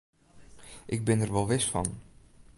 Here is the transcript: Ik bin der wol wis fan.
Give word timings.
Ik 0.95 1.01
bin 1.07 1.19
der 1.21 1.31
wol 1.33 1.49
wis 1.51 1.65
fan. 1.71 1.89